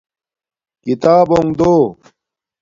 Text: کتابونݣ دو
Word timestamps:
کتابونݣ 0.83 1.49
دو 1.59 1.73